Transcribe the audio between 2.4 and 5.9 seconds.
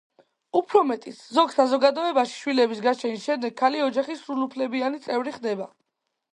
შვილების გაჩენის შემდეგ, ქალი ოჯახის სრულუფლებიანი წევრი ხდება.